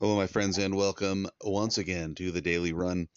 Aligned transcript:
Hello, 0.00 0.14
my 0.14 0.28
friends, 0.28 0.58
and 0.58 0.76
welcome 0.76 1.26
once 1.42 1.76
again 1.76 2.14
to 2.14 2.30
the 2.30 2.40
Daily 2.40 2.72
Run. 2.72 3.08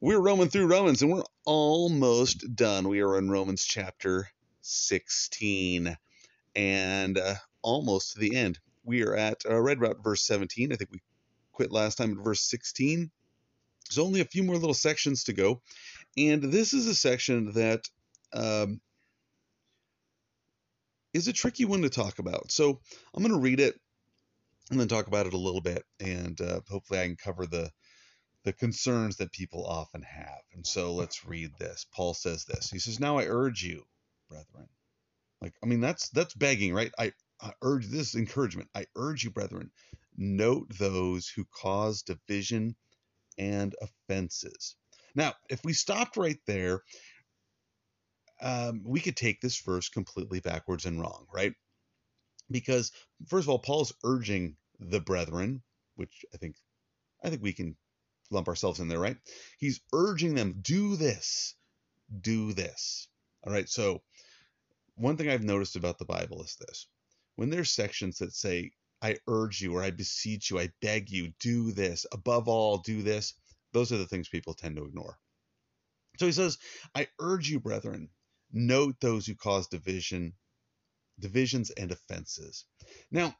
We're 0.00 0.18
roaming 0.18 0.48
through 0.48 0.66
Romans, 0.66 1.02
and 1.02 1.12
we're 1.12 1.22
almost 1.44 2.56
done. 2.56 2.88
We 2.88 3.02
are 3.02 3.18
in 3.18 3.30
Romans 3.30 3.62
chapter 3.62 4.26
16, 4.62 5.94
and 6.54 7.18
uh, 7.18 7.34
almost 7.60 8.14
to 8.14 8.20
the 8.20 8.34
end. 8.34 8.58
We 8.82 9.02
are 9.02 9.14
at 9.14 9.42
uh, 9.44 9.60
right 9.60 9.76
about 9.76 10.02
verse 10.02 10.22
17. 10.22 10.72
I 10.72 10.76
think 10.76 10.90
we 10.90 11.02
quit 11.52 11.70
last 11.70 11.96
time 11.96 12.12
at 12.12 12.24
verse 12.24 12.40
16. 12.40 13.10
There's 13.86 13.98
only 13.98 14.22
a 14.22 14.24
few 14.24 14.42
more 14.42 14.56
little 14.56 14.72
sections 14.72 15.24
to 15.24 15.34
go, 15.34 15.60
and 16.16 16.44
this 16.44 16.72
is 16.72 16.86
a 16.86 16.94
section 16.94 17.52
that 17.52 17.90
um, 18.32 18.80
is 21.12 21.28
a 21.28 21.34
tricky 21.34 21.66
one 21.66 21.82
to 21.82 21.90
talk 21.90 22.18
about. 22.20 22.50
So 22.50 22.80
I'm 23.12 23.22
going 23.22 23.34
to 23.34 23.38
read 23.38 23.60
it 23.60 23.78
and 24.70 24.80
then 24.80 24.88
talk 24.88 25.06
about 25.06 25.26
it 25.26 25.34
a 25.34 25.38
little 25.38 25.60
bit, 25.60 25.84
and 26.00 26.40
uh, 26.40 26.60
hopefully 26.68 27.00
I 27.00 27.06
can 27.06 27.16
cover 27.16 27.46
the 27.46 27.70
the 28.44 28.52
concerns 28.52 29.16
that 29.16 29.32
people 29.32 29.66
often 29.66 30.02
have. 30.02 30.40
And 30.54 30.64
so 30.64 30.94
let's 30.94 31.26
read 31.26 31.50
this. 31.58 31.84
Paul 31.92 32.14
says 32.14 32.44
this. 32.44 32.70
He 32.70 32.78
says, 32.78 33.00
"Now 33.00 33.18
I 33.18 33.26
urge 33.26 33.62
you, 33.62 33.84
brethren." 34.28 34.68
Like 35.40 35.54
I 35.62 35.66
mean 35.66 35.80
that's 35.80 36.08
that's 36.10 36.34
begging, 36.34 36.72
right? 36.74 36.92
I, 36.98 37.12
I 37.40 37.52
urge 37.62 37.86
this 37.88 38.14
encouragement. 38.14 38.68
I 38.74 38.86
urge 38.96 39.24
you, 39.24 39.30
brethren, 39.30 39.70
note 40.16 40.68
those 40.78 41.28
who 41.28 41.44
cause 41.44 42.02
division 42.02 42.76
and 43.38 43.74
offenses. 43.80 44.76
Now, 45.14 45.34
if 45.48 45.64
we 45.64 45.72
stopped 45.72 46.16
right 46.16 46.38
there, 46.46 46.82
um, 48.40 48.82
we 48.84 49.00
could 49.00 49.16
take 49.16 49.40
this 49.40 49.60
verse 49.60 49.88
completely 49.88 50.40
backwards 50.40 50.84
and 50.86 51.00
wrong, 51.00 51.26
right? 51.32 51.54
Because 52.50 52.92
first 53.28 53.44
of 53.44 53.50
all, 53.50 53.58
Paul's 53.58 53.92
urging 54.04 54.56
the 54.78 55.00
brethren, 55.00 55.62
which 55.96 56.24
I 56.34 56.36
think 56.36 56.56
I 57.22 57.30
think 57.30 57.42
we 57.42 57.52
can 57.52 57.76
lump 58.30 58.48
ourselves 58.48 58.80
in 58.80 58.88
there, 58.88 58.98
right? 58.98 59.16
He's 59.58 59.80
urging 59.92 60.34
them, 60.34 60.58
do 60.60 60.96
this, 60.96 61.54
do 62.20 62.52
this. 62.52 63.08
All 63.44 63.52
right. 63.52 63.68
So 63.68 64.02
one 64.96 65.16
thing 65.16 65.28
I've 65.28 65.44
noticed 65.44 65.76
about 65.76 65.98
the 65.98 66.04
Bible 66.04 66.42
is 66.42 66.56
this. 66.56 66.86
When 67.36 67.50
there's 67.50 67.70
sections 67.70 68.18
that 68.18 68.34
say, 68.34 68.72
I 69.02 69.18
urge 69.28 69.60
you 69.60 69.74
or 69.74 69.82
I 69.82 69.90
beseech 69.90 70.50
you, 70.50 70.58
I 70.58 70.70
beg 70.80 71.10
you, 71.10 71.32
do 71.38 71.72
this, 71.72 72.06
above 72.12 72.48
all, 72.48 72.78
do 72.78 73.02
this, 73.02 73.34
those 73.72 73.92
are 73.92 73.98
the 73.98 74.06
things 74.06 74.28
people 74.28 74.54
tend 74.54 74.76
to 74.76 74.84
ignore. 74.84 75.18
So 76.18 76.26
he 76.26 76.32
says, 76.32 76.56
I 76.94 77.08
urge 77.20 77.50
you, 77.50 77.60
brethren, 77.60 78.08
note 78.50 78.96
those 79.00 79.26
who 79.26 79.34
cause 79.34 79.68
division 79.68 80.32
divisions 81.18 81.70
and 81.70 81.92
offenses. 81.92 82.64
Now, 83.10 83.36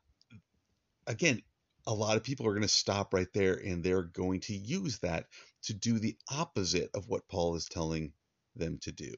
again, 1.07 1.43
a 1.87 1.95
lot 1.95 2.17
of 2.17 2.25
people 2.25 2.47
are 2.47 2.53
going 2.53 2.63
to 2.63 2.69
stop 2.69 3.15
right 3.15 3.33
there 3.33 3.55
and 3.55 3.83
they're 3.83 4.03
going 4.03 4.41
to 4.41 4.55
use 4.55 4.99
that 4.99 5.27
to 5.65 5.75
do 5.75 5.99
the 5.99 6.17
opposite 6.31 6.91
of 6.95 7.09
what 7.09 7.29
Paul 7.29 7.55
is 7.55 7.67
telling 7.67 8.13
them 8.57 8.79
to 8.83 8.93
do. 8.93 9.15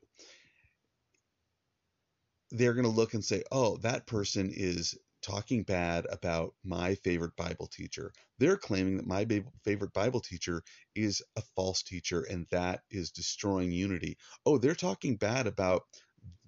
They're 2.50 2.74
going 2.74 2.84
to 2.84 2.90
look 2.90 3.14
and 3.14 3.24
say, 3.24 3.42
oh, 3.52 3.76
that 3.78 4.06
person 4.06 4.50
is 4.54 4.96
talking 5.22 5.62
bad 5.62 6.06
about 6.10 6.54
my 6.64 6.94
favorite 6.96 7.36
Bible 7.36 7.66
teacher. 7.66 8.12
They're 8.38 8.56
claiming 8.56 8.96
that 8.98 9.06
my 9.06 9.26
favorite 9.64 9.92
Bible 9.92 10.20
teacher 10.20 10.62
is 10.94 11.22
a 11.36 11.42
false 11.56 11.82
teacher 11.82 12.22
and 12.22 12.46
that 12.50 12.82
is 12.90 13.10
destroying 13.10 13.72
unity. 13.72 14.16
Oh, 14.46 14.58
they're 14.58 14.74
talking 14.74 15.16
bad 15.16 15.46
about 15.46 15.82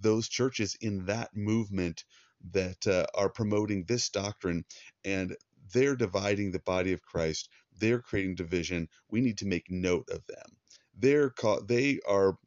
those 0.00 0.28
churches 0.28 0.76
in 0.80 1.06
that 1.06 1.36
movement 1.36 2.04
that 2.52 2.86
uh, 2.86 3.06
are 3.14 3.30
promoting 3.30 3.84
this 3.84 4.08
doctrine 4.10 4.64
and 5.04 5.36
they're 5.72 5.96
dividing 5.96 6.52
the 6.52 6.60
body 6.60 6.92
of 6.92 7.02
Christ. 7.02 7.48
They're 7.78 8.00
creating 8.00 8.36
division. 8.36 8.88
We 9.10 9.20
need 9.20 9.38
to 9.38 9.46
make 9.46 9.70
note 9.70 10.08
of 10.10 10.26
them. 10.26 10.56
They're 10.98 11.30
ca- 11.30 11.60
they 11.60 12.00
are 12.08 12.38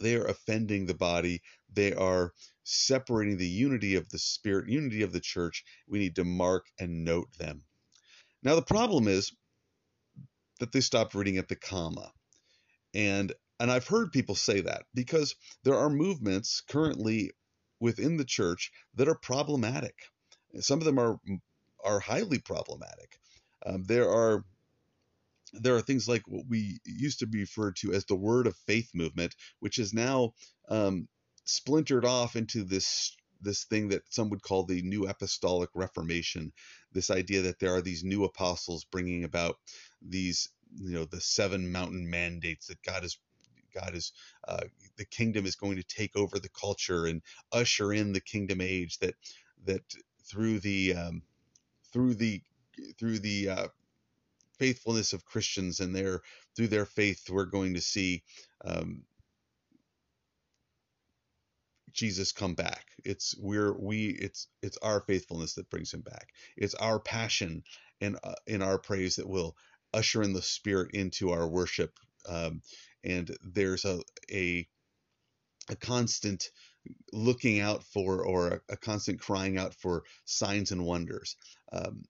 they 0.00 0.16
are 0.16 0.26
offending 0.26 0.86
the 0.86 0.94
body. 0.94 1.42
They 1.72 1.92
are 1.94 2.32
separating 2.64 3.38
the 3.38 3.48
unity 3.48 3.96
of 3.96 4.08
the 4.10 4.18
spirit, 4.18 4.68
unity 4.68 5.02
of 5.02 5.12
the 5.12 5.20
church. 5.20 5.64
We 5.88 5.98
need 5.98 6.16
to 6.16 6.24
mark 6.24 6.66
and 6.78 7.04
note 7.04 7.28
them. 7.38 7.64
Now 8.42 8.54
the 8.56 8.62
problem 8.62 9.08
is 9.08 9.32
that 10.60 10.72
they 10.72 10.80
stopped 10.80 11.14
reading 11.14 11.38
at 11.38 11.48
the 11.48 11.56
comma. 11.56 12.12
And 12.94 13.32
and 13.60 13.70
I've 13.70 13.88
heard 13.88 14.12
people 14.12 14.34
say 14.34 14.60
that 14.62 14.84
because 14.94 15.34
there 15.64 15.76
are 15.76 15.90
movements 15.90 16.62
currently 16.68 17.32
within 17.80 18.16
the 18.16 18.24
church 18.24 18.70
that 18.94 19.08
are 19.08 19.18
problematic. 19.18 19.94
Some 20.60 20.78
of 20.80 20.84
them 20.84 20.98
are 20.98 21.18
are 21.84 22.00
highly 22.00 22.38
problematic. 22.38 23.18
Um, 23.64 23.84
there 23.84 24.10
are 24.10 24.44
there 25.54 25.76
are 25.76 25.80
things 25.82 26.08
like 26.08 26.22
what 26.26 26.46
we 26.48 26.78
used 26.84 27.20
to 27.20 27.26
be 27.26 27.40
referred 27.40 27.76
to 27.76 27.92
as 27.92 28.04
the 28.04 28.16
Word 28.16 28.46
of 28.46 28.56
Faith 28.66 28.90
movement, 28.94 29.34
which 29.60 29.78
is 29.78 29.94
now 29.94 30.32
um, 30.68 31.08
splintered 31.44 32.04
off 32.04 32.36
into 32.36 32.64
this 32.64 33.16
this 33.40 33.64
thing 33.64 33.88
that 33.88 34.02
some 34.10 34.30
would 34.30 34.42
call 34.42 34.64
the 34.64 34.82
New 34.82 35.06
Apostolic 35.06 35.70
Reformation. 35.74 36.52
This 36.92 37.10
idea 37.10 37.42
that 37.42 37.60
there 37.60 37.74
are 37.74 37.82
these 37.82 38.04
new 38.04 38.24
apostles 38.24 38.84
bringing 38.84 39.24
about 39.24 39.56
these 40.02 40.48
you 40.76 40.92
know 40.94 41.04
the 41.06 41.20
seven 41.20 41.72
mountain 41.72 42.08
mandates 42.10 42.66
that 42.66 42.82
God 42.82 43.02
has 43.02 43.18
God 43.80 43.94
is 43.94 44.12
uh, 44.48 44.62
the 44.98 45.06
kingdom 45.06 45.46
is 45.46 45.56
going 45.56 45.76
to 45.76 45.84
take 45.84 46.16
over 46.16 46.38
the 46.38 46.50
culture 46.50 47.06
and 47.06 47.22
usher 47.52 47.92
in 47.92 48.12
the 48.12 48.20
kingdom 48.20 48.60
age 48.60 48.98
that 49.00 49.14
that 49.66 49.82
through 50.30 50.60
the 50.60 50.94
um, 50.94 51.22
through 51.92 52.14
the 52.14 52.42
through 52.98 53.20
the 53.20 53.50
uh, 53.50 53.68
faithfulness 54.58 55.12
of 55.12 55.24
Christians 55.26 55.80
and 55.80 55.94
their 55.96 56.22
through 56.56 56.68
their 56.68 56.86
faith 56.86 57.28
we're 57.30 57.46
going 57.46 57.74
to 57.74 57.82
see 57.82 58.22
um, 58.64 59.02
Jesus 61.92 62.32
come 62.32 62.54
back. 62.54 62.86
It's 63.04 63.36
we're 63.38 63.74
we 63.74 64.08
it's 64.08 64.48
it's 64.62 64.78
our 64.78 65.02
faithfulness 65.02 65.54
that 65.56 65.70
brings 65.70 65.94
him 65.94 66.02
back. 66.02 66.28
It's 66.56 66.74
our 66.76 67.00
passion 67.00 67.64
and 68.00 68.18
uh, 68.24 68.34
in 68.46 68.62
our 68.62 68.78
praise 68.78 69.16
that 69.16 69.28
will 69.28 69.56
usher 69.94 70.22
in 70.22 70.34
the 70.34 70.42
Spirit 70.42 70.92
into 70.94 71.32
our 71.32 71.48
worship 71.48 71.98
um, 72.28 72.62
and 73.04 73.30
there's 73.42 73.84
a 73.84 74.00
a, 74.30 74.66
a 75.70 75.76
constant 75.76 76.50
looking 77.12 77.60
out 77.60 77.84
for 77.84 78.24
or 78.24 78.48
a, 78.48 78.60
a, 78.70 78.76
constant 78.76 79.20
crying 79.20 79.58
out 79.58 79.74
for 79.74 80.04
signs 80.24 80.70
and 80.70 80.84
wonders. 80.84 81.36
Um, 81.72 82.04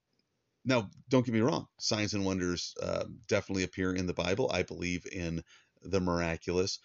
now, 0.65 0.89
don't 1.09 1.25
get 1.25 1.33
me 1.33 1.41
wrong, 1.41 1.67
signs 1.79 2.13
and 2.13 2.25
wonders 2.25 2.73
uh, 2.81 3.05
definitely 3.27 3.63
appear 3.63 3.93
in 3.93 4.07
the 4.07 4.13
Bible. 4.13 4.49
I 4.53 4.63
believe 4.63 5.05
in 5.11 5.43
the 5.81 5.99
miraculous, 5.99 6.79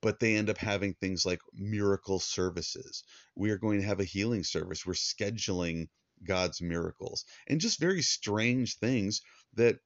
but 0.00 0.20
they 0.20 0.36
end 0.36 0.48
up 0.48 0.58
having 0.58 0.94
things 0.94 1.26
like 1.26 1.40
miracle 1.54 2.20
services. 2.20 3.04
We 3.34 3.50
are 3.50 3.58
going 3.58 3.80
to 3.80 3.86
have 3.86 4.00
a 4.00 4.04
healing 4.04 4.44
service. 4.44 4.86
We're 4.86 4.94
scheduling 4.94 5.88
God's 6.24 6.60
miracles 6.60 7.24
and 7.46 7.60
just 7.60 7.80
very 7.80 8.02
strange 8.02 8.78
things 8.78 9.22
that 9.54 9.78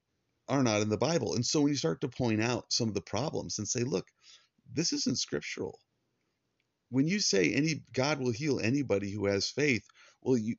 are 0.52 0.64
not 0.64 0.82
in 0.82 0.90
the 0.90 0.98
Bible. 0.98 1.34
And 1.36 1.46
so 1.46 1.62
when 1.62 1.70
you 1.70 1.76
start 1.78 2.02
to 2.02 2.08
point 2.08 2.42
out 2.42 2.66
some 2.72 2.88
of 2.88 2.94
the 2.94 3.02
problems 3.02 3.58
and 3.58 3.68
say, 3.68 3.82
look, 3.84 4.06
this 4.72 4.92
isn't 4.92 5.18
scriptural. 5.18 5.78
When 6.90 7.08
you 7.08 7.20
say 7.20 7.52
any 7.54 7.82
God 7.92 8.20
will 8.20 8.32
heal 8.32 8.60
anybody 8.60 9.10
who 9.12 9.26
has 9.26 9.48
faith, 9.50 9.84
well, 10.22 10.38
you 10.38 10.56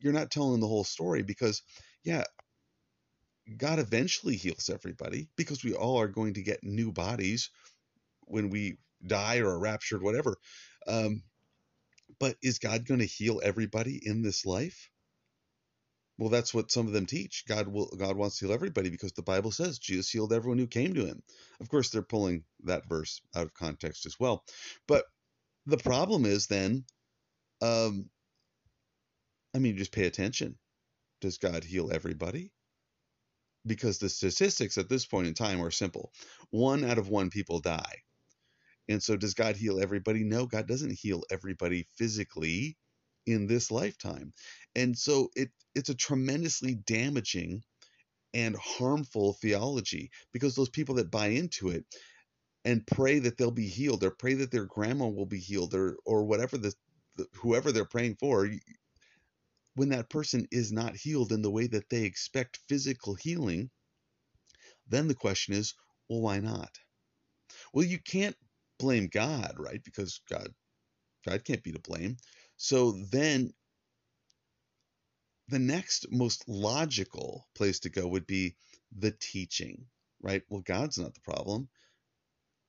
you're 0.00 0.12
not 0.12 0.30
telling 0.30 0.60
the 0.60 0.68
whole 0.68 0.84
story 0.84 1.22
because, 1.22 1.62
yeah, 2.04 2.24
God 3.56 3.78
eventually 3.80 4.36
heals 4.36 4.70
everybody 4.72 5.28
because 5.36 5.64
we 5.64 5.74
all 5.74 6.00
are 6.00 6.08
going 6.08 6.34
to 6.34 6.42
get 6.42 6.64
new 6.64 6.92
bodies 6.92 7.50
when 8.22 8.50
we 8.50 8.78
die 9.06 9.38
or 9.40 9.48
are 9.50 9.60
raptured, 9.60 10.02
whatever. 10.02 10.36
Um, 10.88 11.22
but 12.20 12.36
is 12.42 12.60
God 12.60 12.86
going 12.86 13.00
to 13.00 13.06
heal 13.06 13.40
everybody 13.44 14.00
in 14.04 14.22
this 14.22 14.46
life? 14.46 14.90
Well, 16.22 16.30
that's 16.30 16.54
what 16.54 16.72
some 16.72 16.88
of 16.88 16.94
them 16.94 17.06
teach. 17.06 17.44
God 17.48 17.68
will 17.68 17.88
God 17.98 18.16
wants 18.16 18.38
to 18.38 18.46
heal 18.46 18.54
everybody 18.54 18.90
because 18.90 19.12
the 19.14 19.22
Bible 19.24 19.52
says 19.52 19.80
Jesus 19.80 20.10
healed 20.10 20.32
everyone 20.32 20.60
who 20.60 20.68
came 20.68 20.94
to 20.94 21.06
him. 21.06 21.22
Of 21.60 21.70
course, 21.70 21.90
they're 21.90 22.02
pulling 22.02 22.44
that 22.64 22.88
verse 22.88 23.20
out 23.36 23.44
of 23.44 23.54
context 23.54 24.06
as 24.06 24.20
well. 24.20 24.44
But 24.88 25.06
the 25.66 25.78
problem 25.78 26.26
is 26.26 26.48
then, 26.48 26.84
um, 27.62 28.10
I 29.54 29.58
mean, 29.60 29.78
just 29.78 29.92
pay 29.92 30.06
attention. 30.06 30.58
Does 31.22 31.38
God 31.38 31.64
heal 31.64 31.92
everybody? 31.92 32.52
Because 33.66 33.98
the 33.98 34.10
statistics 34.10 34.78
at 34.78 34.88
this 34.88 35.06
point 35.06 35.28
in 35.28 35.34
time 35.34 35.62
are 35.62 35.72
simple. 35.72 36.12
One 36.50 36.84
out 36.84 36.98
of 36.98 37.10
one 37.10 37.30
people 37.30 37.60
die. 37.60 38.02
And 38.88 39.02
so 39.02 39.16
does 39.16 39.34
God 39.34 39.56
heal 39.56 39.80
everybody? 39.80 40.24
No, 40.24 40.46
God 40.46 40.68
doesn't 40.68 40.92
heal 40.98 41.24
everybody 41.30 41.86
physically 41.96 42.76
in 43.26 43.46
this 43.46 43.70
lifetime. 43.70 44.32
And 44.76 44.98
so 44.98 45.30
it 45.36 45.50
it's 45.74 45.90
a 45.90 45.94
tremendously 45.96 46.74
damaging 46.74 47.62
and 48.34 48.56
harmful 48.56 49.34
theology 49.34 50.10
because 50.32 50.54
those 50.54 50.70
people 50.70 50.96
that 50.96 51.10
buy 51.10 51.28
into 51.28 51.70
it 51.70 51.84
and 52.64 52.86
pray 52.86 53.20
that 53.20 53.38
they'll 53.38 53.50
be 53.52 53.68
healed 53.68 54.04
or 54.04 54.10
pray 54.12 54.34
that 54.34 54.50
their 54.52 54.66
grandma 54.66 55.08
will 55.08 55.26
be 55.26 55.40
healed 55.40 55.74
or 55.74 55.96
or 56.06 56.24
whatever 56.24 56.58
the, 56.58 56.74
the 57.16 57.26
whoever 57.34 57.72
they're 57.72 57.84
praying 57.86 58.16
for 58.20 58.48
when 59.76 59.90
that 59.90 60.10
person 60.10 60.48
is 60.52 60.72
not 60.72 60.96
healed 60.96 61.32
in 61.32 61.42
the 61.42 61.52
way 61.52 61.68
that 61.68 61.90
they 61.90 62.04
expect 62.04 62.60
physical 62.68 63.16
healing, 63.16 63.70
then 64.88 65.08
the 65.08 65.16
question 65.16 65.54
is, 65.54 65.74
well, 66.08 66.22
why 66.22 66.40
not? 66.40 66.70
Well, 67.74 67.86
you 67.86 67.98
can't 67.98 68.36
blame 68.78 69.08
God, 69.08 69.54
right? 69.58 69.82
Because 69.84 70.22
God 70.30 70.48
God 71.26 71.44
can't 71.44 71.62
be 71.62 71.72
to 71.72 71.80
blame. 71.80 72.16
So 72.64 72.92
then 72.92 73.52
the 75.48 75.58
next 75.58 76.12
most 76.12 76.48
logical 76.48 77.48
place 77.56 77.80
to 77.80 77.90
go 77.90 78.06
would 78.06 78.24
be 78.24 78.54
the 78.96 79.10
teaching, 79.10 79.88
right? 80.20 80.44
Well, 80.48 80.60
God's 80.60 80.96
not 80.96 81.12
the 81.12 81.20
problem. 81.22 81.68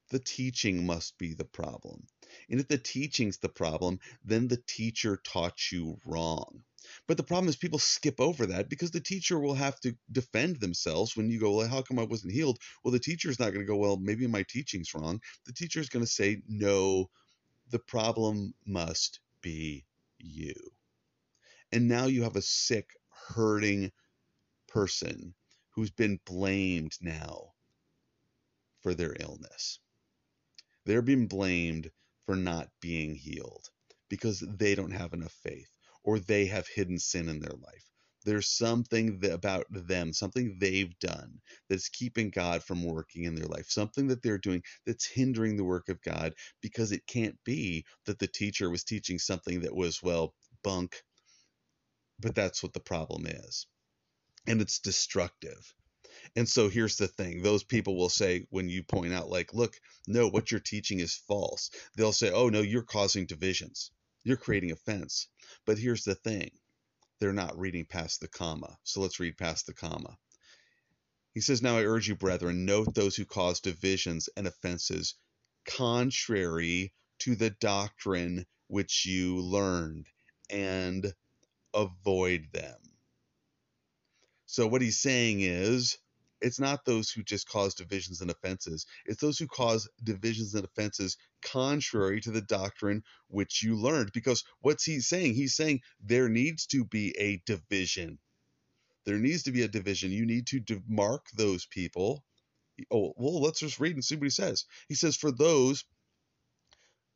The 0.10 0.18
teaching 0.18 0.88
must 0.88 1.20
be 1.20 1.36
the 1.36 1.46
problem. 1.46 2.08
And 2.50 2.60
if 2.60 2.68
the 2.68 2.80
teaching's 2.80 3.38
the 3.38 3.50
problem, 3.50 4.00
then 4.26 4.48
the 4.48 4.64
teacher 4.66 5.16
taught 5.16 5.72
you 5.72 6.00
wrong. 6.06 6.64
But 7.06 7.18
the 7.18 7.24
problem 7.24 7.48
is 7.48 7.56
people 7.56 7.78
skip 7.78 8.20
over 8.20 8.48
that 8.48 8.70
because 8.70 8.90
the 8.90 9.00
teacher 9.00 9.40
will 9.40 9.54
have 9.54 9.80
to 9.82 9.96
defend 10.12 10.60
themselves 10.60 11.16
when 11.16 11.30
you 11.30 11.40
go, 11.40 11.58
well, 11.58 11.68
how 11.68 11.84
come 11.84 12.00
I 12.00 12.04
wasn't 12.06 12.34
healed? 12.34 12.58
Well, 12.84 12.92
the 12.94 12.98
teacher's 12.98 13.38
not 13.38 13.54
going 13.54 13.64
to 13.64 13.72
go, 13.72 13.78
well, 13.78 13.98
maybe 13.98 14.26
my 14.26 14.44
teaching's 14.50 14.96
wrong. 14.96 15.22
The 15.46 15.54
teacher's 15.54 15.90
going 15.90 16.04
to 16.04 16.12
say, 16.12 16.42
no, 16.48 17.12
the 17.70 17.80
problem 17.80 18.56
must 18.66 19.20
be 19.44 19.86
you. 20.18 20.56
And 21.72 21.88
now 21.88 22.08
you 22.08 22.24
have 22.24 22.38
a 22.38 22.42
sick, 22.42 22.90
hurting 23.30 23.92
person 24.68 25.36
who's 25.76 25.92
been 25.92 26.20
blamed 26.26 26.94
now 27.02 27.54
for 28.82 28.96
their 28.96 29.16
illness. 29.20 29.80
They're 30.86 31.04
being 31.04 31.28
blamed 31.28 31.92
for 32.26 32.36
not 32.36 32.70
being 32.82 33.16
healed 33.16 33.70
because 34.10 34.40
they 34.40 34.76
don't 34.76 34.92
have 34.92 35.14
enough 35.14 35.34
faith 35.44 35.70
or 36.04 36.20
they 36.20 36.48
have 36.48 36.68
hidden 36.68 37.00
sin 37.00 37.30
in 37.30 37.40
their 37.40 37.54
life. 37.54 37.93
There's 38.26 38.50
something 38.50 39.20
that, 39.20 39.34
about 39.34 39.66
them, 39.70 40.14
something 40.14 40.58
they've 40.60 40.98
done 41.00 41.42
that's 41.70 41.90
keeping 41.90 42.30
God 42.30 42.64
from 42.64 42.84
working 42.84 43.24
in 43.26 43.36
their 43.36 43.48
life, 43.48 43.68
something 43.70 44.08
that 44.08 44.22
they're 44.24 44.38
doing 44.38 44.64
that's 44.86 45.08
hindering 45.08 45.58
the 45.58 45.64
work 45.64 45.90
of 45.90 46.02
God 46.02 46.34
because 46.62 46.92
it 46.92 47.08
can't 47.08 47.38
be 47.46 47.86
that 48.06 48.20
the 48.20 48.28
teacher 48.28 48.70
was 48.70 48.84
teaching 48.84 49.20
something 49.20 49.62
that 49.62 49.76
was, 49.76 50.02
well, 50.04 50.34
bunk. 50.64 51.04
But 52.20 52.36
that's 52.36 52.64
what 52.64 52.74
the 52.74 52.80
problem 52.80 53.26
is. 53.28 53.68
And 54.48 54.62
it's 54.62 54.80
destructive. 54.80 55.74
And 56.36 56.48
so 56.48 56.70
here's 56.70 56.98
the 56.98 57.08
thing 57.08 57.42
those 57.42 57.64
people 57.64 57.96
will 57.98 58.10
say, 58.10 58.48
when 58.50 58.70
you 58.70 58.84
point 58.84 59.14
out, 59.14 59.30
like, 59.30 59.54
look, 59.54 59.80
no, 60.08 60.28
what 60.30 60.52
you're 60.52 60.60
teaching 60.60 61.00
is 61.00 61.16
false, 61.16 61.72
they'll 61.96 62.14
say, 62.14 62.32
oh, 62.32 62.50
no, 62.50 62.62
you're 62.62 62.84
causing 62.84 63.26
divisions, 63.26 63.92
you're 64.24 64.38
creating 64.38 64.72
offense. 64.72 65.28
But 65.66 65.78
here's 65.78 66.04
the 66.04 66.16
thing 66.16 66.52
they're 67.24 67.32
not 67.32 67.58
reading 67.58 67.86
past 67.86 68.20
the 68.20 68.28
comma. 68.28 68.78
So 68.84 69.00
let's 69.00 69.18
read 69.18 69.38
past 69.38 69.66
the 69.66 69.74
comma. 69.74 70.18
He 71.34 71.40
says, 71.40 71.62
Now 71.62 71.78
I 71.78 71.86
urge 71.86 72.10
you, 72.10 72.18
brethren, 72.18 72.66
note 72.66 72.94
those 72.94 73.16
who 73.16 73.24
cause 73.24 73.62
divisions 73.62 74.28
and 74.36 74.46
offenses 74.46 75.16
contrary 75.66 76.92
to 77.20 77.38
the 77.38 77.50
doctrine 77.50 78.46
which 78.68 79.06
you 79.06 79.40
learned, 79.40 80.08
and 80.50 81.14
avoid 81.74 82.50
them. 82.52 82.82
So 84.46 84.68
what 84.68 84.82
he's 84.82 85.00
saying 85.00 85.40
is, 85.40 85.98
it's 86.44 86.60
not 86.60 86.86
those 86.86 87.10
who 87.10 87.24
just 87.24 87.48
cause 87.48 87.74
divisions 87.74 88.22
and 88.22 88.30
offenses. 88.30 88.86
It's 89.06 89.22
those 89.22 89.40
who 89.40 89.48
cause 89.48 89.90
divisions 90.04 90.54
and 90.54 90.66
offenses 90.66 91.18
contrary 91.42 92.22
to 92.22 92.32
the 92.32 92.42
doctrine 92.42 93.04
which 93.30 93.64
you 93.64 93.76
learned. 93.78 94.12
Because 94.14 94.44
what's 94.60 94.84
he 94.84 95.00
saying? 95.00 95.36
He's 95.36 95.56
saying 95.56 95.82
there 96.02 96.30
needs 96.30 96.68
to 96.68 96.86
be 96.86 97.16
a 97.18 97.42
division. 97.46 98.20
There 99.06 99.20
needs 99.20 99.44
to 99.44 99.52
be 99.52 99.64
a 99.64 99.68
division. 99.68 100.12
You 100.12 100.26
need 100.26 100.48
to 100.48 100.84
mark 100.88 101.26
those 101.36 101.66
people. 101.66 102.24
Oh, 102.92 103.14
well, 103.18 103.42
let's 103.42 103.60
just 103.62 103.80
read 103.80 103.94
and 103.96 104.04
see 104.04 104.16
what 104.16 104.26
he 104.26 104.30
says. 104.30 104.66
He 104.90 104.96
says, 104.96 105.16
For 105.16 105.32
those 105.32 105.86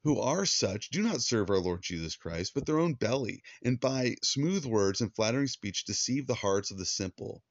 who 0.03 0.19
are 0.21 0.45
such 0.45 0.89
do 0.89 1.01
not 1.01 1.21
serve 1.21 1.49
our 1.49 1.59
Lord 1.59 1.81
Jesus 1.81 2.15
Christ, 2.15 2.53
but 2.55 2.65
their 2.65 2.79
own 2.79 2.93
belly, 2.93 3.43
and 3.63 3.79
by 3.79 4.15
smooth 4.23 4.65
words 4.65 5.01
and 5.01 5.13
flattering 5.13 5.47
speech 5.47 5.85
deceive 5.85 6.27
the 6.27 6.35
hearts 6.35 6.71
of 6.71 6.77
the 6.77 6.85
simple. 6.85 7.43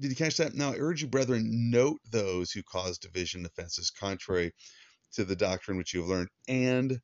Did 0.00 0.10
you 0.10 0.16
catch 0.16 0.36
that? 0.36 0.54
Now 0.54 0.72
I 0.72 0.76
urge 0.76 1.02
you, 1.02 1.08
brethren, 1.08 1.70
note 1.70 2.00
those 2.10 2.52
who 2.52 2.62
cause 2.62 2.98
division 2.98 3.44
offenses 3.46 3.90
contrary 3.90 4.52
to 5.14 5.24
the 5.24 5.36
doctrine 5.36 5.76
which 5.76 5.94
you 5.94 6.00
have 6.00 6.08
learned, 6.08 6.28
and 6.48 7.00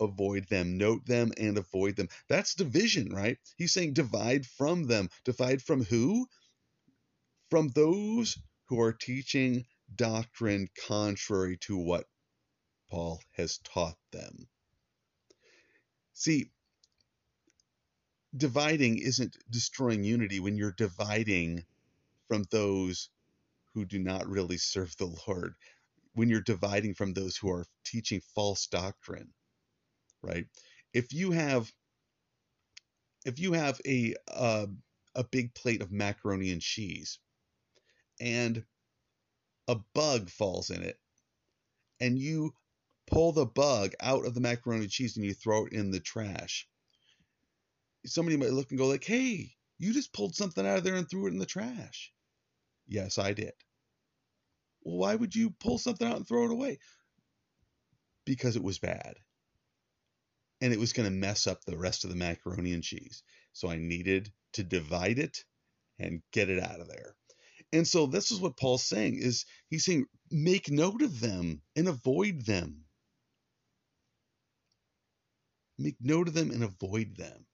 avoid 0.00 0.48
them. 0.48 0.76
Note 0.76 1.06
them 1.06 1.32
and 1.36 1.58
avoid 1.58 1.96
them. 1.96 2.08
That's 2.28 2.54
division, 2.54 3.14
right? 3.14 3.38
He's 3.56 3.72
saying 3.72 3.94
divide 3.94 4.46
from 4.46 4.86
them. 4.86 5.08
Divide 5.24 5.62
from 5.62 5.84
who? 5.84 6.26
From 7.50 7.68
those 7.68 8.38
who 8.66 8.80
are 8.80 8.92
teaching 8.92 9.64
doctrine 9.94 10.68
contrary 10.86 11.58
to 11.58 11.76
what 11.76 12.06
Paul 12.90 13.20
has 13.32 13.58
taught 13.58 13.98
them. 14.10 14.48
See, 16.14 16.50
dividing 18.36 18.98
isn't 18.98 19.36
destroying 19.50 20.04
unity 20.04 20.40
when 20.40 20.56
you're 20.56 20.72
dividing 20.72 21.64
from 22.28 22.44
those 22.50 23.10
who 23.74 23.84
do 23.84 23.98
not 23.98 24.28
really 24.28 24.58
serve 24.58 24.96
the 24.96 25.14
Lord, 25.26 25.54
when 26.14 26.28
you're 26.28 26.40
dividing 26.40 26.94
from 26.94 27.12
those 27.12 27.36
who 27.36 27.50
are 27.50 27.66
teaching 27.84 28.20
false 28.34 28.66
doctrine, 28.66 29.32
right? 30.22 30.46
If 30.92 31.12
you 31.12 31.32
have 31.32 31.72
if 33.24 33.38
you 33.38 33.52
have 33.52 33.80
a 33.86 34.14
uh, 34.28 34.66
a 35.14 35.24
big 35.24 35.54
plate 35.54 35.82
of 35.82 35.92
macaroni 35.92 36.50
and 36.50 36.60
cheese 36.60 37.18
and 38.20 38.64
a 39.68 39.76
bug 39.94 40.30
falls 40.30 40.70
in 40.70 40.82
it 40.82 40.98
and 42.00 42.18
you 42.18 42.54
pull 43.06 43.32
the 43.32 43.46
bug 43.46 43.92
out 44.00 44.26
of 44.26 44.34
the 44.34 44.40
macaroni 44.40 44.82
and 44.82 44.90
cheese 44.90 45.16
and 45.16 45.24
you 45.24 45.34
throw 45.34 45.66
it 45.66 45.72
in 45.72 45.90
the 45.90 46.00
trash 46.00 46.66
somebody 48.06 48.36
might 48.36 48.52
look 48.52 48.70
and 48.70 48.78
go 48.78 48.86
like 48.86 49.04
hey 49.04 49.52
you 49.82 49.92
just 49.92 50.12
pulled 50.12 50.34
something 50.34 50.66
out 50.66 50.78
of 50.78 50.84
there 50.84 50.94
and 50.96 51.08
threw 51.08 51.26
it 51.26 51.32
in 51.32 51.38
the 51.38 51.46
trash 51.46 52.12
Yes, 52.86 53.18
I 53.18 53.32
did. 53.32 53.54
Well, 54.82 54.98
why 54.98 55.14
would 55.14 55.34
you 55.34 55.50
pull 55.60 55.78
something 55.78 56.06
out 56.06 56.16
and 56.16 56.26
throw 56.26 56.44
it 56.44 56.52
away? 56.52 56.78
Because 58.24 58.56
it 58.56 58.62
was 58.62 58.78
bad. 58.78 59.16
And 60.60 60.72
it 60.72 60.78
was 60.78 60.92
going 60.92 61.08
to 61.08 61.14
mess 61.14 61.46
up 61.46 61.64
the 61.64 61.78
rest 61.78 62.04
of 62.04 62.10
the 62.10 62.16
macaroni 62.16 62.72
and 62.72 62.82
cheese. 62.82 63.22
So 63.52 63.68
I 63.68 63.76
needed 63.76 64.32
to 64.54 64.62
divide 64.62 65.18
it 65.18 65.44
and 65.98 66.22
get 66.32 66.50
it 66.50 66.62
out 66.62 66.80
of 66.80 66.88
there. 66.88 67.16
And 67.72 67.86
so 67.86 68.06
this 68.06 68.30
is 68.30 68.40
what 68.40 68.56
Paul's 68.56 68.84
saying 68.84 69.18
is 69.18 69.46
he's 69.68 69.84
saying 69.84 70.06
make 70.30 70.70
note 70.70 71.02
of 71.02 71.20
them 71.20 71.62
and 71.74 71.88
avoid 71.88 72.44
them. 72.44 72.84
Make 75.78 75.96
note 76.00 76.28
of 76.28 76.34
them 76.34 76.50
and 76.50 76.62
avoid 76.62 77.16
them 77.16 77.46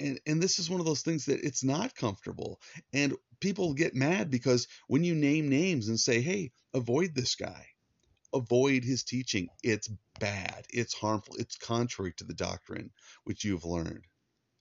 and 0.00 0.20
and 0.26 0.42
this 0.42 0.58
is 0.58 0.70
one 0.70 0.80
of 0.80 0.86
those 0.86 1.02
things 1.02 1.26
that 1.26 1.44
it's 1.44 1.64
not 1.64 1.94
comfortable 1.94 2.60
and 2.92 3.14
people 3.40 3.74
get 3.74 3.94
mad 3.94 4.30
because 4.30 4.66
when 4.88 5.04
you 5.04 5.14
name 5.14 5.48
names 5.48 5.88
and 5.88 6.00
say 6.00 6.20
hey 6.20 6.50
avoid 6.74 7.14
this 7.14 7.34
guy. 7.34 7.66
Avoid 8.32 8.84
his 8.84 9.02
teaching. 9.02 9.48
It's 9.62 9.90
bad. 10.20 10.64
It's 10.70 10.94
harmful. 10.94 11.34
It's 11.38 11.56
contrary 11.56 12.12
to 12.18 12.24
the 12.24 12.34
doctrine 12.34 12.90
which 13.24 13.44
you've 13.44 13.64
learned. 13.64 14.04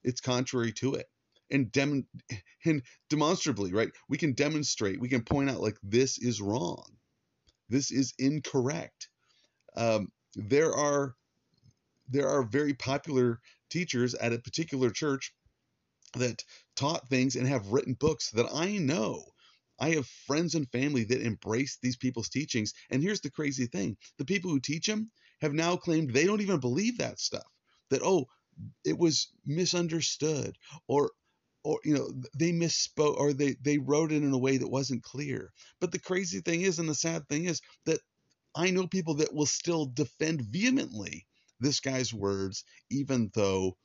It's 0.04 0.22
contrary 0.22 0.72
to 0.74 0.96
it. 0.96 1.06
And 1.52 1.72
dem 1.72 2.08
and 2.66 2.82
demonstrably 3.10 3.74
right 3.74 3.90
we 4.08 4.18
can 4.18 4.34
demonstrate 4.34 5.00
we 5.00 5.10
can 5.10 5.24
point 5.24 5.50
out 5.50 5.62
like 5.62 5.78
this 5.84 6.18
is 6.20 6.42
wrong. 6.42 6.86
This 7.70 7.92
is 7.92 8.14
incorrect. 8.18 9.10
Um, 9.76 10.12
there 10.36 10.74
are 10.74 11.16
there 12.10 12.28
are 12.28 12.44
very 12.44 12.74
popular 12.74 13.40
teachers 13.70 14.16
at 14.16 14.34
a 14.34 14.40
particular 14.40 14.90
church 14.90 15.34
that 16.16 16.44
taught 16.76 17.10
things 17.10 17.36
and 17.36 17.48
have 17.48 17.68
written 17.68 17.94
books 17.94 18.32
that 18.32 18.48
I 18.54 18.78
know. 18.78 19.24
I 19.80 19.92
have 19.92 20.08
friends 20.28 20.56
and 20.56 20.70
family 20.72 21.06
that 21.06 21.22
embrace 21.22 21.78
these 21.82 21.98
people's 21.98 22.30
teachings. 22.30 22.74
And 22.90 23.02
here's 23.02 23.22
the 23.22 23.32
crazy 23.32 23.68
thing 23.68 23.98
the 24.18 24.26
people 24.26 24.52
who 24.52 24.60
teach 24.60 24.88
them 24.88 25.12
have 25.42 25.54
now 25.54 25.78
claimed 25.78 26.12
they 26.14 26.26
don't 26.26 26.42
even 26.42 26.60
believe 26.60 26.98
that 26.98 27.20
stuff. 27.20 27.48
That, 27.90 28.02
oh, 28.04 28.28
it 28.86 28.98
was 28.98 29.32
misunderstood 29.46 30.58
or 30.88 31.12
or 31.64 31.80
you 31.84 31.94
know 31.94 32.10
they 32.38 32.52
misspoke 32.52 33.18
or 33.18 33.34
they 33.34 33.56
they 33.62 33.78
wrote 33.78 34.12
it 34.12 34.24
in 34.24 34.34
a 34.34 34.38
way 34.38 34.58
that 34.58 34.70
wasn't 34.70 35.04
clear 35.04 35.52
but 35.82 35.92
the 35.92 36.00
crazy 36.00 36.42
thing 36.42 36.62
is 36.62 36.80
and 36.80 36.90
the 36.90 36.96
sad 36.96 37.28
thing 37.28 37.46
is 37.46 37.62
that 37.86 38.00
i 38.56 38.70
know 38.70 38.88
people 38.88 39.16
that 39.16 39.34
will 39.34 39.46
still 39.46 39.86
defend 39.86 40.42
vehemently 40.42 41.28
this 41.60 41.80
guy's 41.80 42.14
words, 42.14 42.64
even 42.90 43.32
though 43.34 43.78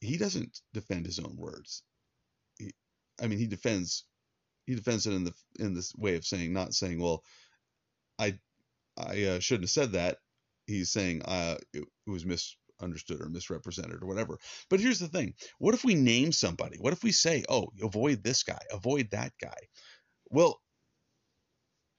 he 0.00 0.16
doesn't 0.18 0.60
defend 0.72 1.06
his 1.06 1.18
own 1.18 1.36
words. 1.36 1.82
He, 2.58 2.72
I 3.20 3.26
mean, 3.26 3.38
he 3.38 3.46
defends 3.46 4.04
he 4.66 4.74
defends 4.74 5.06
it 5.06 5.14
in 5.14 5.24
the 5.24 5.32
in 5.58 5.74
this 5.74 5.94
way 5.96 6.16
of 6.16 6.24
saying, 6.26 6.52
not 6.52 6.74
saying, 6.74 7.00
well, 7.00 7.22
I 8.18 8.38
I 8.96 9.24
uh, 9.24 9.40
shouldn't 9.40 9.64
have 9.64 9.70
said 9.70 9.92
that. 9.92 10.18
He's 10.66 10.90
saying 10.90 11.22
uh, 11.22 11.56
it, 11.72 11.84
it 12.06 12.10
was 12.10 12.24
misunderstood 12.26 13.20
or 13.20 13.28
misrepresented 13.28 14.02
or 14.02 14.06
whatever. 14.06 14.38
But 14.70 14.80
here's 14.80 14.98
the 14.98 15.08
thing: 15.08 15.34
what 15.58 15.74
if 15.74 15.84
we 15.84 15.94
name 15.94 16.32
somebody? 16.32 16.78
What 16.78 16.92
if 16.92 17.02
we 17.04 17.12
say, 17.12 17.44
"Oh, 17.48 17.68
avoid 17.82 18.22
this 18.22 18.42
guy, 18.42 18.60
avoid 18.72 19.10
that 19.12 19.32
guy"? 19.40 19.58
Well, 20.30 20.60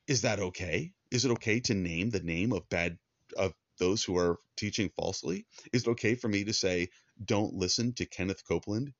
is 0.07 0.21
that 0.21 0.39
okay? 0.39 0.93
Is 1.11 1.25
it 1.25 1.31
okay 1.31 1.59
to 1.61 1.73
name 1.73 2.09
the 2.09 2.19
name 2.21 2.51
of 2.53 2.67
bad 2.69 2.97
of 3.37 3.53
those 3.77 4.03
who 4.03 4.17
are 4.17 4.39
teaching 4.57 4.89
falsely? 4.95 5.45
Is 5.73 5.83
it 5.83 5.89
okay 5.91 6.15
for 6.15 6.27
me 6.27 6.43
to 6.45 6.53
say, 6.53 6.89
"Don't 7.23 7.53
listen 7.53 7.93
to 7.93 8.05
Kenneth 8.05 8.43
Copeland"? 8.47 8.93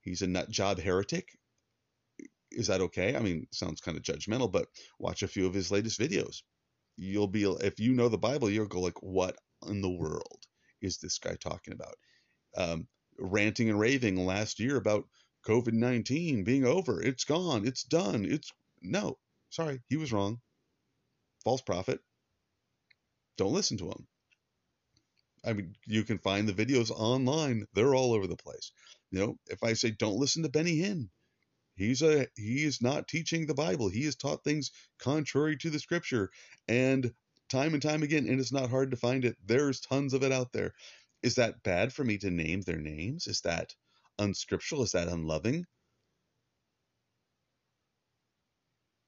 He's 0.00 0.22
a 0.22 0.26
nut 0.26 0.50
job 0.50 0.78
heretic 0.78 1.28
is 2.54 2.68
that 2.68 2.80
okay? 2.80 3.16
I 3.16 3.20
mean, 3.20 3.46
sounds 3.50 3.80
kind 3.80 3.96
of 3.96 4.02
judgmental, 4.02 4.50
but 4.50 4.68
watch 4.98 5.22
a 5.22 5.28
few 5.28 5.46
of 5.46 5.54
his 5.54 5.70
latest 5.70 5.98
videos. 6.00 6.42
You'll 6.96 7.28
be 7.28 7.44
if 7.44 7.80
you 7.80 7.92
know 7.92 8.08
the 8.08 8.18
Bible, 8.18 8.50
you'll 8.50 8.66
go 8.66 8.80
like, 8.80 9.02
what 9.02 9.36
in 9.68 9.80
the 9.82 9.90
world 9.90 10.40
is 10.80 10.98
this 10.98 11.18
guy 11.18 11.36
talking 11.36 11.74
about? 11.74 11.94
Um, 12.56 12.86
ranting 13.18 13.68
and 13.68 13.78
raving 13.78 14.24
last 14.24 14.60
year 14.60 14.76
about 14.76 15.04
COVID 15.46 15.72
nineteen 15.72 16.44
being 16.44 16.64
over. 16.64 17.02
It's 17.02 17.24
gone. 17.24 17.66
It's 17.66 17.82
done. 17.82 18.24
It's 18.24 18.52
no. 18.80 19.18
Sorry, 19.50 19.80
he 19.88 19.96
was 19.96 20.12
wrong. 20.12 20.40
False 21.42 21.62
prophet. 21.62 22.00
Don't 23.36 23.52
listen 23.52 23.78
to 23.78 23.90
him. 23.90 24.06
I 25.44 25.52
mean, 25.52 25.74
you 25.86 26.04
can 26.04 26.18
find 26.18 26.48
the 26.48 26.52
videos 26.52 26.90
online. 26.90 27.66
They're 27.74 27.94
all 27.94 28.14
over 28.14 28.26
the 28.26 28.36
place. 28.36 28.72
You 29.10 29.18
know, 29.20 29.38
if 29.46 29.62
I 29.62 29.74
say 29.74 29.90
don't 29.90 30.18
listen 30.18 30.42
to 30.42 30.48
Benny 30.48 30.78
Hinn, 30.78 31.08
He's 31.76 32.02
a 32.02 32.28
he 32.36 32.64
is 32.64 32.80
not 32.80 33.08
teaching 33.08 33.46
the 33.46 33.54
Bible. 33.54 33.88
He 33.88 34.04
has 34.04 34.14
taught 34.14 34.44
things 34.44 34.70
contrary 34.98 35.56
to 35.56 35.70
the 35.70 35.80
scripture. 35.80 36.30
And 36.68 37.12
time 37.48 37.74
and 37.74 37.82
time 37.82 38.02
again, 38.02 38.28
and 38.28 38.38
it's 38.38 38.52
not 38.52 38.70
hard 38.70 38.92
to 38.92 38.96
find 38.96 39.24
it. 39.24 39.36
There's 39.44 39.80
tons 39.80 40.14
of 40.14 40.22
it 40.22 40.30
out 40.32 40.52
there. 40.52 40.72
Is 41.22 41.34
that 41.36 41.62
bad 41.62 41.92
for 41.92 42.04
me 42.04 42.18
to 42.18 42.30
name 42.30 42.60
their 42.62 42.78
names? 42.78 43.26
Is 43.26 43.40
that 43.40 43.74
unscriptural? 44.18 44.82
Is 44.82 44.92
that 44.92 45.08
unloving? 45.08 45.66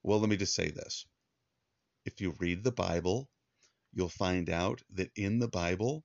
Well, 0.02 0.18
let 0.20 0.28
me 0.28 0.36
just 0.36 0.54
say 0.54 0.70
this. 0.70 1.06
If 2.04 2.20
you 2.20 2.34
read 2.38 2.64
the 2.64 2.72
Bible, 2.72 3.28
you'll 3.96 4.10
find 4.10 4.50
out 4.50 4.82
that 4.92 5.10
in 5.16 5.38
the 5.38 5.48
Bible, 5.48 6.04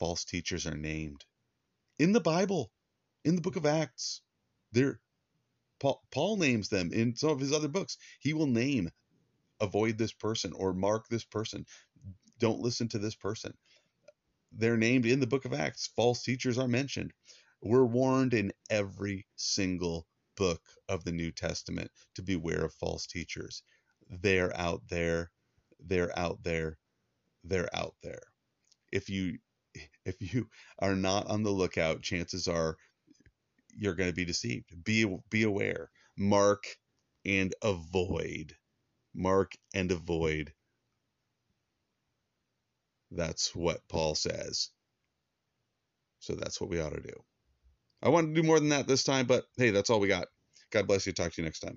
false 0.00 0.24
teachers 0.24 0.66
are 0.66 0.76
named. 0.76 1.24
In 2.00 2.12
the 2.12 2.20
Bible, 2.20 2.72
in 3.24 3.36
the 3.36 3.40
book 3.40 3.54
of 3.54 3.64
Acts, 3.64 4.22
they're 4.72 5.00
Paul, 5.78 6.02
Paul 6.10 6.36
names 6.36 6.68
them 6.68 6.92
in 6.92 7.14
some 7.16 7.30
of 7.30 7.40
his 7.40 7.52
other 7.52 7.68
books. 7.68 7.96
He 8.20 8.34
will 8.34 8.46
name, 8.46 8.90
avoid 9.60 9.98
this 9.98 10.12
person 10.12 10.52
or 10.52 10.72
mark 10.72 11.08
this 11.08 11.24
person. 11.24 11.64
Don't 12.38 12.60
listen 12.60 12.88
to 12.88 12.98
this 12.98 13.14
person. 13.14 13.54
They're 14.50 14.76
named 14.76 15.06
in 15.06 15.20
the 15.20 15.26
book 15.26 15.44
of 15.44 15.52
Acts. 15.52 15.90
False 15.94 16.22
teachers 16.22 16.58
are 16.58 16.68
mentioned. 16.68 17.12
We're 17.62 17.84
warned 17.84 18.34
in 18.34 18.52
every 18.68 19.26
single 19.36 20.06
book 20.36 20.62
of 20.88 21.04
the 21.04 21.12
New 21.12 21.30
Testament 21.30 21.90
to 22.16 22.22
beware 22.22 22.64
of 22.64 22.74
false 22.74 23.06
teachers. 23.06 23.62
They're 24.10 24.56
out 24.56 24.82
there. 24.88 25.30
They're 25.78 26.16
out 26.18 26.42
there. 26.42 26.78
They're 27.44 27.70
out 27.74 27.94
there. 28.02 28.22
If 28.92 29.10
you 29.10 29.38
if 30.06 30.16
you 30.20 30.48
are 30.80 30.96
not 30.96 31.28
on 31.28 31.42
the 31.44 31.50
lookout, 31.50 32.02
chances 32.02 32.48
are 32.48 32.76
you're 33.76 33.94
going 33.94 34.10
to 34.10 34.16
be 34.16 34.26
deceived. 34.26 34.66
Be 34.84 35.06
be 35.30 35.44
aware. 35.44 35.90
Mark 36.18 36.64
and 37.26 37.54
avoid. 37.62 38.56
Mark 39.14 39.52
and 39.74 39.92
avoid. 39.92 40.52
That's 43.12 43.54
what 43.54 43.80
Paul 43.88 44.14
says. 44.16 44.70
So 46.20 46.34
that's 46.34 46.60
what 46.60 46.70
we 46.70 46.80
ought 46.80 46.94
to 46.94 47.02
do. 47.02 47.14
I 48.02 48.10
wanted 48.10 48.34
to 48.34 48.42
do 48.42 48.46
more 48.46 48.60
than 48.60 48.70
that 48.70 48.88
this 48.88 49.04
time, 49.04 49.26
but 49.26 49.44
hey, 49.58 49.70
that's 49.70 49.90
all 49.90 50.00
we 50.00 50.08
got. 50.08 50.28
God 50.72 50.86
bless 50.88 51.06
you. 51.06 51.12
Talk 51.12 51.32
to 51.32 51.42
you 51.42 51.46
next 51.46 51.60
time. 51.60 51.76